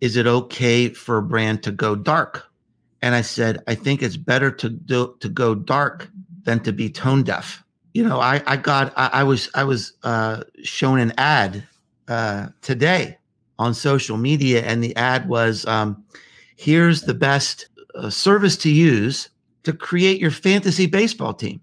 [0.00, 2.44] is it okay for a brand to go dark?
[3.02, 6.10] And i said i think it's better to do to go dark
[6.44, 7.62] than to be tone deaf.
[7.94, 11.66] You know i i got i, I was i was uh shown an ad
[12.08, 13.18] uh today
[13.58, 16.04] on social media and the ad was um
[16.56, 19.28] here's the best uh, service to use
[19.62, 21.60] to create your fantasy baseball team.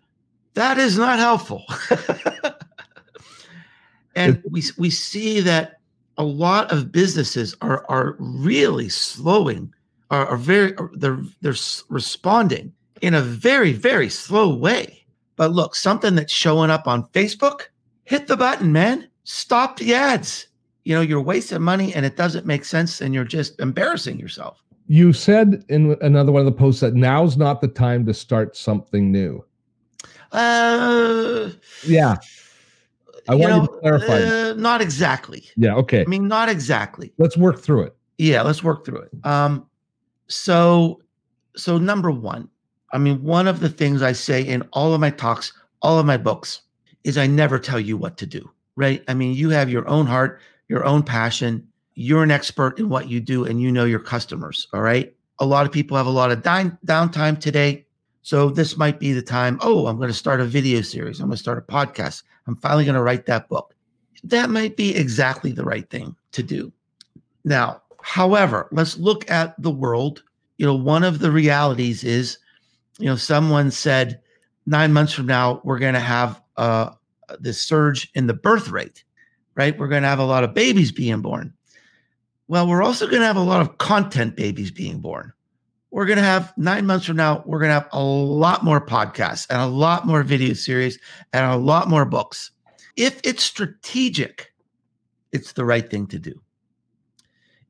[0.56, 1.64] That is not helpful.
[4.16, 5.80] and we, we see that
[6.18, 9.74] a lot of businesses are, are really slowing,
[10.10, 11.56] are, are very, they're, they're
[11.90, 15.06] responding in a very, very slow way.
[15.36, 17.64] But look, something that's showing up on Facebook,
[18.06, 19.10] hit the button, man.
[19.26, 20.48] Stop the ads.
[20.86, 24.66] You know, you're wasting money and it doesn't make sense and you're just embarrassing yourself
[24.88, 28.56] you said in another one of the posts that now's not the time to start
[28.56, 29.44] something new.
[30.32, 31.50] Uh,
[31.86, 32.16] yeah.
[33.28, 34.22] I want know, to clarify.
[34.22, 35.46] Uh, not exactly.
[35.56, 35.76] Yeah.
[35.76, 36.02] Okay.
[36.02, 37.14] I mean, not exactly.
[37.18, 37.96] Let's work through it.
[38.18, 39.26] Yeah, let's work through it.
[39.26, 39.66] Um,
[40.28, 41.02] so,
[41.56, 42.50] so number one,
[42.94, 46.06] I mean, one of the things I say in all of my talks, all of
[46.06, 46.62] my books,
[47.04, 48.50] is I never tell you what to do.
[48.76, 49.04] Right?
[49.08, 53.10] I mean, you have your own heart, your own passion you're an expert in what
[53.10, 54.68] you do and you know your customers.
[54.74, 55.14] All right.
[55.40, 57.85] A lot of people have a lot of down, downtime today.
[58.26, 59.60] So this might be the time.
[59.62, 61.20] Oh, I'm going to start a video series.
[61.20, 62.24] I'm going to start a podcast.
[62.48, 63.76] I'm finally going to write that book.
[64.24, 66.74] That might be exactly the right thing to do.
[67.44, 70.24] Now, however, let's look at the world.
[70.58, 72.40] You know, one of the realities is,
[72.98, 74.20] you know, someone said
[74.66, 76.90] nine months from now, we're going to have uh,
[77.40, 79.04] this surge in the birth rate,
[79.54, 79.78] right?
[79.78, 81.54] We're going to have a lot of babies being born.
[82.48, 85.32] Well, we're also going to have a lot of content babies being born.
[85.96, 88.86] We're going to have nine months from now, we're going to have a lot more
[88.86, 91.00] podcasts and a lot more video series
[91.32, 92.52] and a lot more books.
[92.98, 94.52] If it's strategic,
[95.32, 96.34] it's the right thing to do.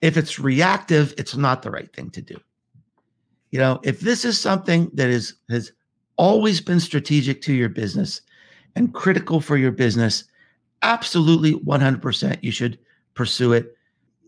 [0.01, 2.35] If it's reactive, it's not the right thing to do.
[3.51, 5.71] You know, if this is something that is has
[6.17, 8.21] always been strategic to your business
[8.75, 10.23] and critical for your business,
[10.81, 12.79] absolutely 100% you should
[13.13, 13.77] pursue it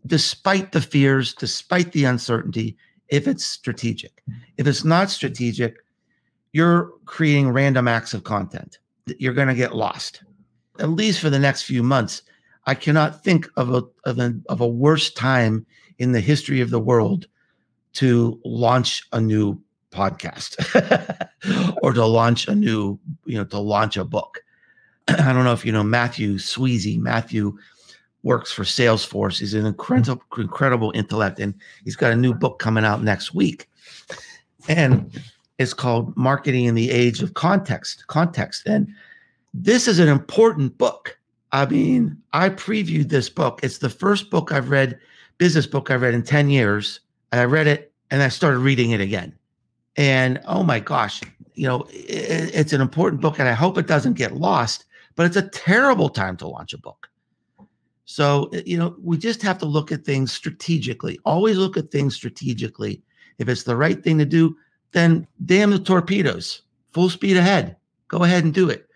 [0.06, 2.78] despite the fears, despite the uncertainty,
[3.10, 4.24] if it's strategic.
[4.30, 4.40] Mm-hmm.
[4.58, 5.78] If it's not strategic,
[6.54, 8.80] you're creating random acts of content.
[9.20, 10.24] You're going to get lost,
[10.80, 12.24] at least for the next few months.
[12.66, 15.66] I cannot think of a, of a of a worse time
[16.00, 17.28] in the history of the world
[17.94, 19.60] to launch a new
[19.92, 20.58] podcast
[21.82, 24.44] or to launch a new, you know, to launch a book.
[25.08, 27.00] I don't know if you know Matthew Sweezey.
[27.00, 27.58] Matthew
[28.24, 29.40] works for Salesforce.
[29.40, 29.68] He's an hmm.
[29.68, 31.54] incredible, incredible intellect, and
[31.84, 33.70] he's got a new book coming out next week,
[34.68, 35.20] and
[35.58, 38.88] it's called "Marketing in the Age of Context." Context, and
[39.54, 41.18] this is an important book.
[41.52, 43.60] I mean, I previewed this book.
[43.64, 45.00] It's the first book I've read,
[45.38, 47.00] business book I've read in ten years.
[47.32, 49.38] And I read it and I started reading it again,
[49.98, 51.22] and oh my gosh,
[51.56, 54.86] you know, it, it's an important book, and I hope it doesn't get lost.
[55.18, 57.10] But it's a terrible time to launch a book
[58.08, 61.20] so, eh, you know, we just have to look at things strategically.
[61.26, 63.04] Always look at things strategically.
[63.38, 64.56] If it's the right thing to do,
[64.94, 67.76] then damn the torpedoes, full speed ahead.
[68.08, 68.88] Go ahead and do it.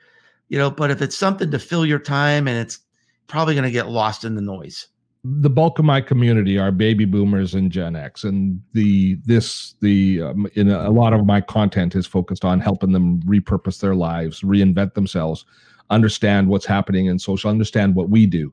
[0.47, 2.79] You know, but if it's something to fill your time and it's
[3.27, 4.87] probably going to get lost in the noise.
[5.23, 10.21] The bulk of my community are baby boomers and Gen X, and the this the
[10.23, 13.93] um, in a, a lot of my content is focused on helping them repurpose their
[13.93, 15.45] lives, reinvent themselves,
[15.91, 18.51] understand what's happening in social, understand what we do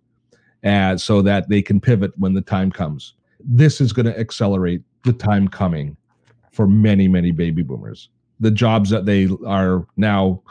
[0.62, 3.14] and so that they can pivot when the time comes.
[3.40, 5.97] This is going to accelerate the time coming
[6.53, 8.09] for many, many baby boomers.
[8.40, 10.42] The jobs that they are now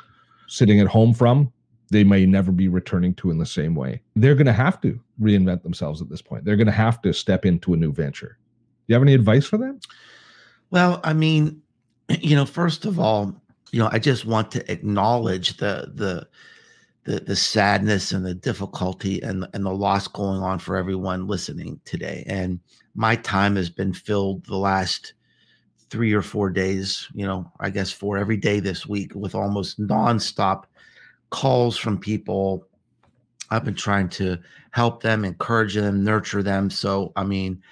[0.47, 1.51] sitting at home from,
[1.89, 4.01] they may never be returning to in the same way.
[4.15, 6.45] They're going to have to reinvent themselves at this point.
[6.45, 8.37] They're going to have to step into a new venture.
[8.87, 9.79] Do you have any advice for them?
[10.69, 11.61] Well, I mean,
[12.09, 13.35] you know, first of all,
[13.71, 16.27] you know, I just want to acknowledge the the
[17.07, 21.79] the the sadness and the difficulty and and the loss going on for everyone listening
[21.85, 22.23] today.
[22.27, 22.59] And
[22.95, 25.13] my time has been filled the last
[25.89, 29.79] three or four days, you know, I guess four every day this week with almost
[29.79, 30.65] nonstop
[31.29, 32.67] calls from people.
[33.49, 34.37] I've been trying to
[34.71, 36.69] help them, encourage them, nurture them.
[36.69, 37.63] So, I mean,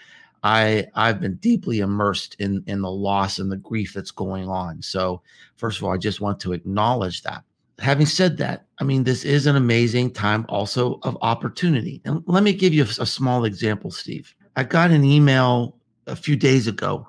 [0.44, 4.82] I I've been deeply immersed in in the loss and the grief that's going on.
[4.82, 5.22] So,
[5.58, 7.44] first of all, I just want to acknowledge that.
[7.80, 12.02] Having said that, I mean, this is an amazing time also of opportunity.
[12.06, 14.34] And let me give you a, a small example, Steve.
[14.56, 17.08] I got an email a few days ago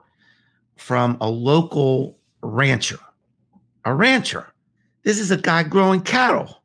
[0.76, 2.98] from a local rancher,
[3.84, 4.52] a rancher.
[5.02, 6.62] This is a guy growing cattle.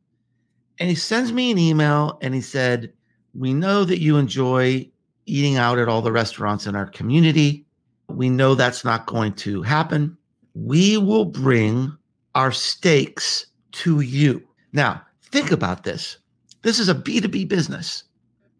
[0.79, 2.91] And he sends me an email and he said,
[3.35, 4.89] We know that you enjoy
[5.27, 7.65] eating out at all the restaurants in our community.
[8.09, 10.17] We know that's not going to happen.
[10.55, 11.95] We will bring
[12.35, 14.41] our steaks to you.
[14.73, 16.17] Now, think about this.
[16.61, 18.03] This is a B2B business,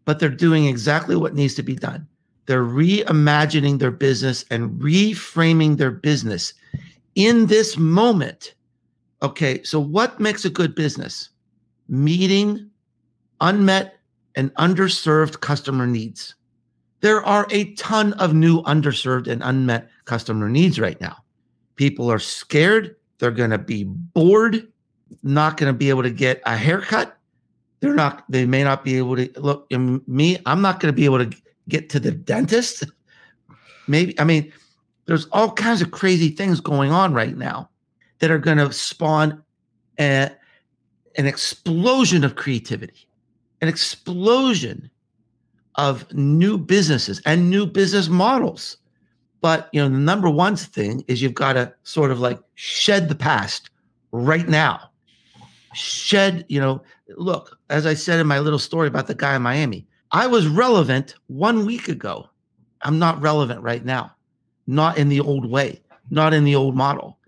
[0.04, 2.06] but they're doing exactly what needs to be done.
[2.46, 6.54] They're reimagining their business and reframing their business
[7.14, 8.54] in this moment.
[9.22, 11.28] Okay, so what makes a good business?
[11.88, 12.70] Meeting
[13.40, 13.98] unmet
[14.34, 16.34] and underserved customer needs.
[17.00, 21.16] There are a ton of new underserved and unmet customer needs right now.
[21.76, 22.96] People are scared.
[23.18, 24.71] They're going to be bored,
[25.22, 27.16] not going to be able to get a haircut.
[27.80, 29.70] They're not, they may not be able to look.
[29.70, 31.36] Me, I'm not going to be able to
[31.68, 32.84] get to the dentist.
[33.88, 34.52] Maybe, I mean,
[35.06, 37.68] there's all kinds of crazy things going on right now
[38.20, 39.42] that are going to spawn
[39.98, 40.30] a,
[41.18, 43.08] an explosion of creativity,
[43.60, 44.88] an explosion
[45.74, 48.76] of new businesses and new business models.
[49.40, 53.08] But you know, the number one thing is you've got to sort of like shed
[53.08, 53.70] the past
[54.12, 54.91] right now.
[55.74, 56.82] Shed, you know,
[57.16, 60.46] look, as I said in my little story about the guy in Miami, I was
[60.46, 62.28] relevant one week ago.
[62.82, 64.14] I'm not relevant right now,
[64.66, 65.80] not in the old way,
[66.10, 67.18] not in the old model.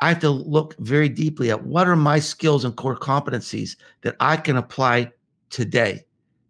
[0.00, 4.16] I have to look very deeply at what are my skills and core competencies that
[4.18, 5.12] I can apply
[5.50, 6.04] today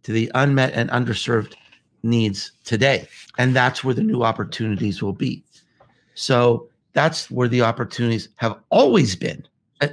[0.05, 1.55] to the unmet and underserved
[2.03, 3.09] needs today.
[3.39, 5.43] And that's where the new opportunities will be.
[6.15, 9.47] So that's where the opportunities have always been.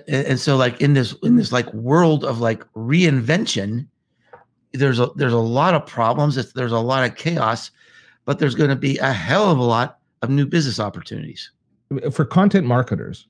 [0.08, 3.88] And so like in this in this like world of like reinvention,
[4.74, 6.36] there's a there's a lot of problems.
[6.54, 7.72] There's a lot of chaos,
[8.26, 11.52] but there's going to be a hell of a lot of new business opportunities
[12.12, 13.28] for content marketers.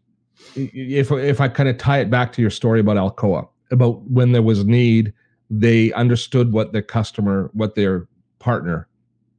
[0.55, 4.31] If if I kind of tie it back to your story about Alcoa, about when
[4.31, 5.13] there was need,
[5.49, 8.07] they understood what the customer, what their
[8.39, 8.87] partner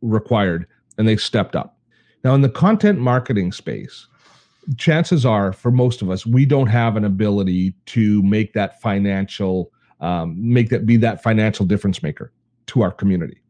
[0.02, 1.76] required, and they stepped up.
[2.24, 4.07] Now, in the content marketing space,
[4.76, 9.72] chances are for most of us, we don't have an ability to make that financial
[10.00, 12.32] um, make that be that financial difference maker
[12.66, 13.40] to our community.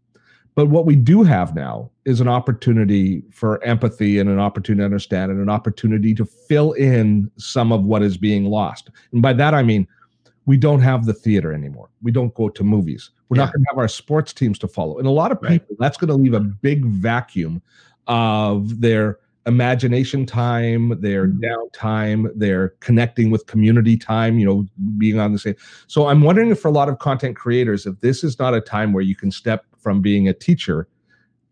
[0.54, 4.84] But what we do have now is an opportunity for empathy and an opportunity to
[4.86, 8.90] understand and an opportunity to fill in some of what is being lost.
[9.12, 9.86] And by that, I mean,
[10.46, 11.90] we don't have the theater anymore.
[12.02, 13.10] We don't go to movies.
[13.28, 13.44] We're yeah.
[13.44, 14.98] not going to have our sports teams to follow.
[14.98, 15.78] And a lot of people, right.
[15.78, 17.62] that's going to leave a big vacuum
[18.08, 21.44] of their imagination time, their mm-hmm.
[21.44, 24.66] downtime, their connecting with community time, you know,
[24.98, 25.56] being on the same.
[25.88, 28.60] So I'm wondering if for a lot of content creators, if this is not a
[28.60, 30.86] time where you can step from being a teacher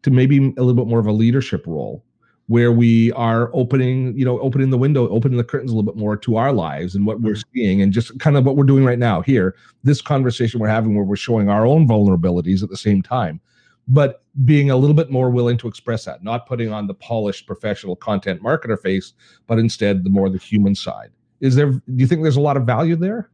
[0.03, 2.05] to maybe a little bit more of a leadership role
[2.49, 5.99] where we are opening, you know, opening the window, opening the curtains a little bit
[5.99, 7.59] more to our lives and what we're mm-hmm.
[7.59, 10.95] seeing and just kind of what we're doing right now here, this conversation we're having
[10.95, 13.41] where we're showing our own vulnerabilities at the same time
[13.88, 17.46] but being a little bit more willing to express that, not putting on the polished
[17.46, 19.12] professional content marketer face,
[19.46, 21.11] but instead the more the human side.
[21.40, 23.31] Is there, do you think there's a lot of value there?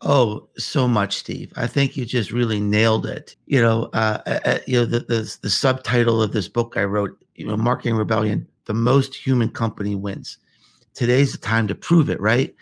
[0.00, 1.52] Oh, so much, Steve.
[1.56, 3.36] I think you just really nailed it.
[3.46, 6.84] You know, uh, uh, uh, you know, the, the, the subtitle of this book I
[6.84, 10.38] wrote, you know, Marketing Rebellion, the most human company wins.
[10.94, 12.54] Today's the time to prove it, right?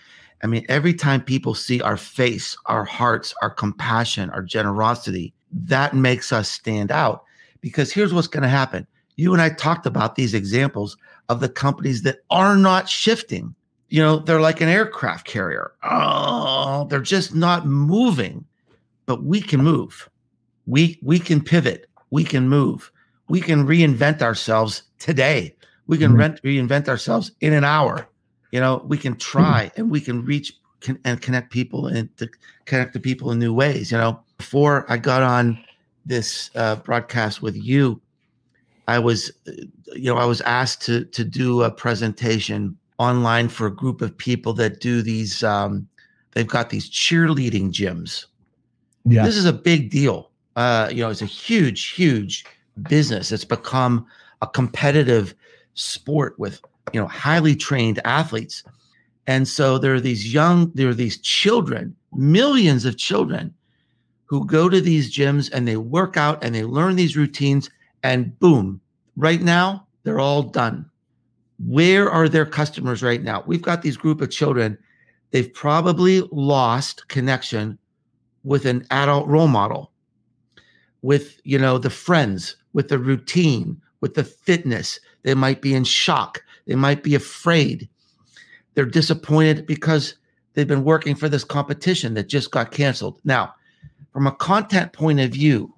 [0.42, 5.94] I mean, every time people see our face, our hearts, our compassion, our generosity, that
[5.94, 7.24] makes us stand out
[7.61, 8.87] because here's what's going to happen.
[9.16, 10.97] You and I talked about these examples
[11.29, 13.55] of the companies that are not shifting.
[13.88, 15.73] You know, they're like an aircraft carrier.
[15.83, 18.44] Oh, they're just not moving.
[19.07, 20.09] But we can move.
[20.66, 21.87] We we can pivot.
[22.11, 22.93] We can move.
[23.28, 25.55] We can reinvent ourselves today.
[25.87, 26.20] We can mm-hmm.
[26.20, 28.07] rent, reinvent ourselves in an hour.
[28.53, 29.80] You know, we can try mm-hmm.
[29.80, 32.28] and we can reach can, and connect people and to
[32.66, 33.91] connect to people in new ways.
[33.91, 35.59] You know, before I got on
[36.09, 38.01] this uh, broadcast with you,
[38.89, 39.31] I was,
[39.95, 44.17] you know, I was asked to to do a presentation online for a group of
[44.17, 45.45] people that do these.
[45.45, 45.89] Um,
[46.33, 48.27] they've got these cheerleading gyms.
[49.05, 50.31] Yeah, this is a big deal.
[50.57, 52.45] Uh, you know, it's a huge, huge
[52.89, 53.31] business.
[53.31, 54.07] It's become
[54.43, 55.35] a competitive
[55.75, 56.61] sport with
[56.93, 58.65] you know highly trained athletes
[59.27, 63.55] and so there are these young there are these children millions of children
[64.29, 67.70] who go to these gyms and they work out and they learn these routines
[68.03, 68.81] and boom
[69.16, 70.89] right now they're all done.
[71.59, 73.45] Where are their customers right now?
[73.47, 74.79] We've got these group of children.
[75.33, 77.79] They've probably lost connection
[78.43, 79.93] with an adult role model
[81.03, 84.99] with you know the friends with the routine with the fitness.
[85.24, 86.43] They might be in shock.
[86.66, 87.87] They might be afraid.
[88.72, 90.14] They're disappointed because
[90.55, 93.20] they've been working for this competition that just got canceled.
[93.24, 93.53] Now
[94.13, 95.75] from a content point of view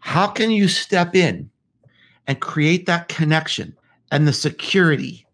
[0.00, 1.48] how can you step in
[2.26, 3.74] and create that connection
[4.10, 5.26] and the security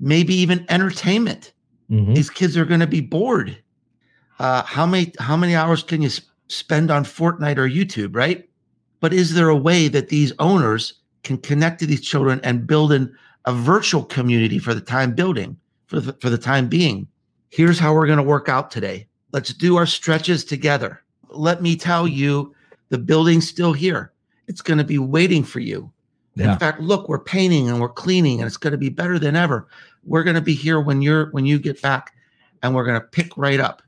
[0.00, 1.52] maybe even entertainment
[1.90, 2.14] Mhm.
[2.16, 3.56] these kids are going to be bored
[4.38, 8.48] uh, how many how many hours can you sp- spend on Fortnite or YouTube, right?
[9.00, 12.92] But is there a way that these owners can connect to these children and build
[12.92, 13.12] in
[13.46, 15.56] a virtual community for the time building
[15.86, 17.06] for the, for the time being?
[17.48, 19.06] Here's how we're going to work out today.
[19.32, 21.02] Let's do our stretches together.
[21.38, 22.54] Let me tell you,
[22.88, 24.12] the building's still here.
[24.48, 25.90] It's going to be waiting for you.
[26.34, 26.52] Yeah.
[26.52, 29.36] In fact, look, we're painting and we're cleaning, and it's going to be better than
[29.36, 29.66] ever.
[30.04, 32.14] We're going to be here when you're when you get back,
[32.62, 33.82] and we're going to pick right up.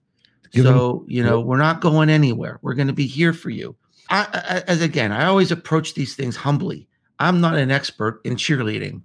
[0.50, 2.58] Give them- so you know we're not going anywhere.
[2.62, 3.76] We're going to be here for you.
[4.10, 6.88] I, I, as again, I always approach these things humbly.
[7.18, 9.02] I'm not an expert in cheerleading.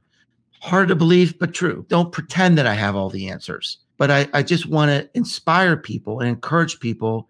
[0.61, 1.85] Hard to believe, but true.
[1.89, 3.79] Don't pretend that I have all the answers.
[3.97, 7.27] But I, I just want to inspire people and encourage people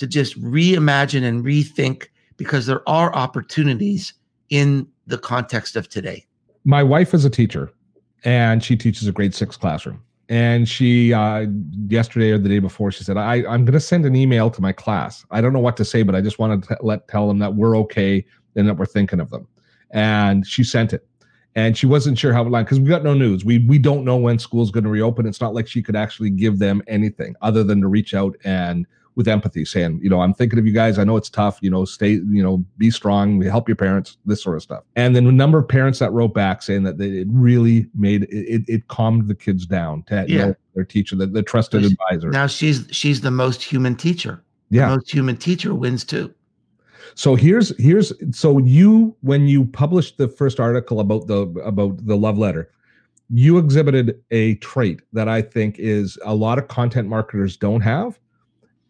[0.00, 2.06] to just reimagine and rethink
[2.38, 4.14] because there are opportunities
[4.48, 6.24] in the context of today.
[6.64, 7.70] my wife is a teacher
[8.24, 10.02] and she teaches a grade six classroom.
[10.30, 11.46] And she uh,
[11.88, 14.62] yesterday or the day before she said I, i'm going to send an email to
[14.62, 15.24] my class.
[15.30, 17.54] I don't know what to say but i just wanted to let tell them that
[17.56, 18.24] we're okay
[18.56, 19.46] and that we're thinking of them.
[19.90, 21.06] And she sent it.
[21.56, 23.44] And she wasn't sure how it landed because we got no news.
[23.44, 25.26] We we don't know when school's going to reopen.
[25.26, 28.86] It's not like she could actually give them anything other than to reach out and
[29.16, 31.70] with empathy saying you know i'm thinking of you guys i know it's tough you
[31.70, 35.26] know stay you know be strong help your parents this sort of stuff and then
[35.26, 38.88] a number of parents that wrote back saying that they, it really made it, it
[38.88, 40.46] calmed the kids down to Yeah.
[40.46, 44.42] know their teacher the, the trusted advisor Now she's she's the most human teacher.
[44.70, 46.32] yeah The most human teacher wins too.
[47.16, 52.16] So here's here's so you when you published the first article about the about the
[52.16, 52.70] love letter,
[53.30, 58.18] you exhibited a trait that I think is a lot of content marketers don't have,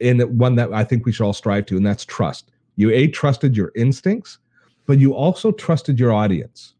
[0.00, 2.50] and one that I think we should all strive to, and that's trust.
[2.76, 4.38] You a trusted your instincts,
[4.86, 6.74] but you also trusted your audience,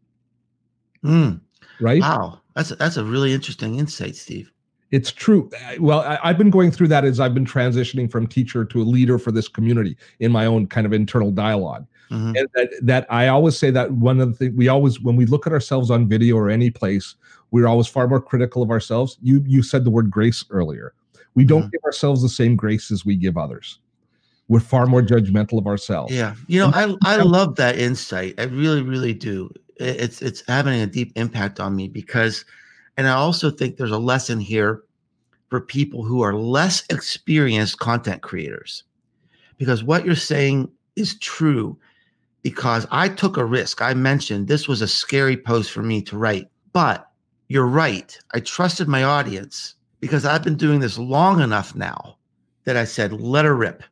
[1.03, 1.41] Mm,
[1.79, 2.01] right?
[2.01, 4.51] wow, that's a, that's a really interesting insight, Steve.
[4.91, 5.49] It's true.
[5.79, 8.83] Well, I, I've been going through that as I've been transitioning from teacher to a
[8.83, 11.87] leader for this community in my own kind of internal dialogue.
[12.11, 12.37] Mhm.
[12.37, 15.25] and that, that I always say that one of the things we always when we
[15.25, 17.15] look at ourselves on video or any place,
[17.51, 19.17] we're always far more critical of ourselves.
[19.21, 20.93] You you said the word grace earlier.
[21.35, 21.71] We don't Mhm.
[21.71, 23.79] give ourselves the same grace as we give others.
[24.47, 26.13] We're far more judgmental of ourselves.
[26.13, 28.35] Yeah, you know, I I love that insight.
[28.37, 29.49] I really, really do.
[29.77, 32.43] It's it's having a deep impact on me because,
[32.97, 34.83] and I also think there's a lesson here
[35.49, 38.83] for people who are less experienced content creators,
[39.57, 41.77] because what you're saying is true.
[42.43, 43.83] Because I took a risk.
[43.83, 47.07] I mentioned this was a scary post for me to write, but
[47.49, 48.17] you're right.
[48.33, 52.17] I trusted my audience because I've been doing this long enough now
[52.65, 53.83] that I said, let her rip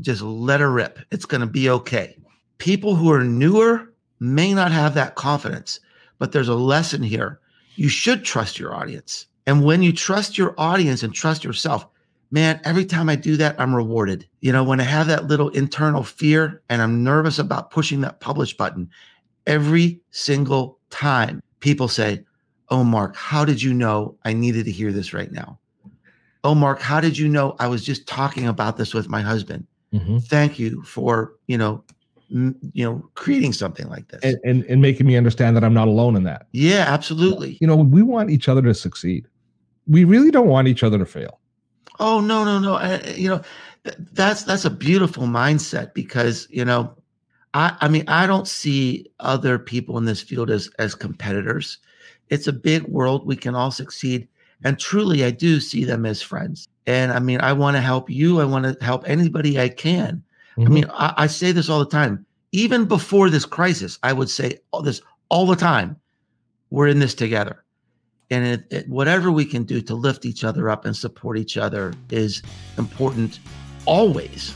[0.00, 0.98] just let her rip.
[1.10, 2.16] It's going to be okay.
[2.58, 5.80] People who are newer may not have that confidence,
[6.18, 7.40] but there's a lesson here.
[7.76, 9.26] You should trust your audience.
[9.46, 11.86] And when you trust your audience and trust yourself,
[12.30, 14.26] man, every time I do that, I'm rewarded.
[14.40, 18.20] You know, when I have that little internal fear and I'm nervous about pushing that
[18.20, 18.90] publish button,
[19.46, 22.24] every single time people say,
[22.68, 25.58] Oh, Mark, how did you know I needed to hear this right now?
[26.44, 29.66] Oh, Mark, how did you know I was just talking about this with my husband?
[29.94, 30.22] Mhm.
[30.26, 31.82] thank you for you know
[32.34, 35.72] m- you know creating something like this And, and and making me understand that I'm
[35.74, 36.48] not alone in that.
[36.52, 39.28] yeah absolutely You know, we want each other to succeed.
[39.86, 41.38] We really don't want each other to fail.
[42.00, 43.40] oh no no no I, you know
[43.84, 46.92] th- that's that's a beautiful mindset because you know
[47.54, 51.78] i i mean i don't see other people in this field as as competitors
[52.30, 54.26] it's a big world we can all succeed
[54.64, 58.08] and truly i do see them as friends and i mean i want to help
[58.10, 60.22] you i want to help anybody i can
[60.58, 60.68] I Mhm.
[60.70, 62.24] mean, I, I say this all the time.
[62.52, 65.96] Even before this crisis, I would say all this all the time.
[66.70, 67.62] We're in this together,
[68.30, 71.58] and it, it, whatever we can do to lift each other up and support each
[71.58, 72.42] other is
[72.78, 73.38] important
[73.84, 74.54] always.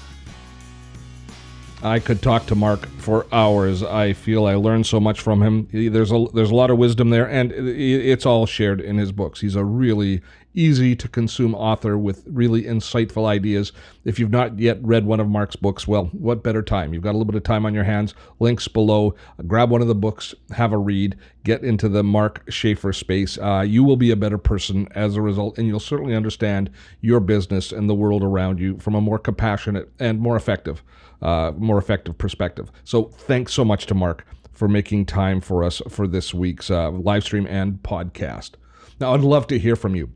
[1.83, 3.83] I could talk to Mark for hours.
[3.83, 5.69] I feel I learned so much from him.
[5.73, 9.41] There's a there's a lot of wisdom there, and it's all shared in his books.
[9.41, 10.21] He's a really
[10.55, 13.73] easy to consume author with really insightful ideas.
[14.05, 16.93] If you've not yet read one of Mark's books, well, what better time?
[16.93, 18.15] You've got a little bit of time on your hands.
[18.39, 19.15] Links below.
[19.47, 23.39] Grab one of the books, have a read, get into the Mark Schaefer space.
[23.39, 26.71] Uh, you will be a better person as a result, and you'll certainly understand
[27.01, 30.83] your business and the world around you from a more compassionate and more effective,
[31.23, 32.71] uh, more effective perspective.
[32.85, 36.91] So, thanks so much to Mark for making time for us for this week's uh,
[36.91, 38.53] live stream and podcast.
[39.01, 40.11] Now, I'd love to hear from you.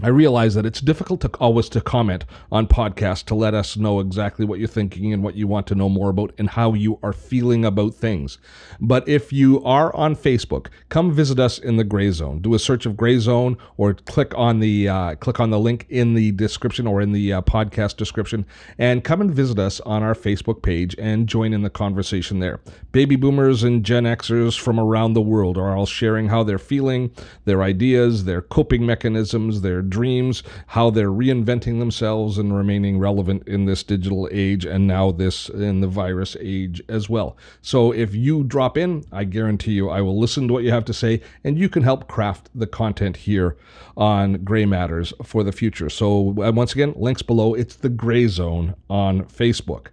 [0.00, 4.00] I realize that it's difficult to always to comment on podcasts to let us know
[4.00, 6.98] exactly what you're thinking and what you want to know more about and how you
[7.02, 8.38] are feeling about things.
[8.80, 12.40] But if you are on Facebook, come visit us in the Gray Zone.
[12.40, 15.86] Do a search of Gray Zone or click on the uh, click on the link
[15.88, 18.46] in the description or in the uh, podcast description
[18.78, 22.60] and come and visit us on our Facebook page and join in the conversation there.
[22.90, 27.12] Baby boomers and Gen Xers from around the world are all sharing how they're feeling,
[27.44, 33.66] their ideas, their coping mechanisms, their dreams, how they're reinventing themselves and remaining relevant in
[33.66, 37.36] this digital age and now this in the virus age as well.
[37.60, 40.84] So if you drop in, I guarantee you I will listen to what you have
[40.86, 43.56] to say and you can help craft the content here
[43.96, 45.90] on Gray Matters for the future.
[45.90, 47.54] So uh, once again, links below.
[47.54, 49.88] It's the Gray Zone on Facebook.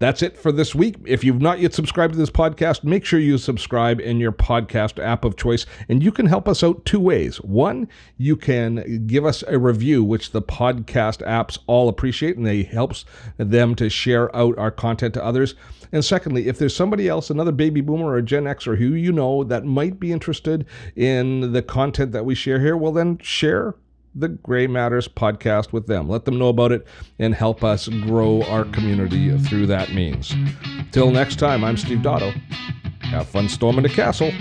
[0.00, 0.96] That's it for this week.
[1.04, 5.02] If you've not yet subscribed to this podcast, make sure you subscribe in your podcast
[5.02, 5.66] app of choice.
[5.88, 7.36] And you can help us out two ways.
[7.38, 7.88] One,
[8.18, 13.04] you can give us a review, which the podcast apps all appreciate, and they helps
[13.36, 15.54] them to share out our content to others.
[15.92, 18.94] And secondly, if there's somebody else, another baby boomer or a Gen X or who
[18.94, 20.66] you know that might be interested
[20.96, 23.76] in the content that we share here, well, then share
[24.14, 26.08] the Gray Matters podcast with them.
[26.08, 26.86] Let them know about it
[27.18, 30.34] and help us grow our community through that means.
[30.92, 32.30] Till next time, I'm Steve Dotto.
[33.00, 34.32] Have fun storming the castle.